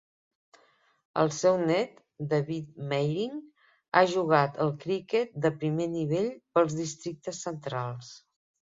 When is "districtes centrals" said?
6.83-8.15